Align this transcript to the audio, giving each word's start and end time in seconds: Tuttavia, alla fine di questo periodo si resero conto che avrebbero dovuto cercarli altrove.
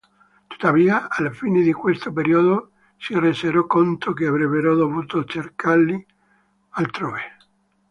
Tuttavia, 0.49 1.09
alla 1.09 1.29
fine 1.29 1.61
di 1.61 1.71
questo 1.73 2.11
periodo 2.11 2.71
si 2.97 3.19
resero 3.19 3.67
conto 3.67 4.13
che 4.13 4.25
avrebbero 4.25 4.73
dovuto 4.75 5.23
cercarli 5.25 6.03
altrove. 6.69 7.21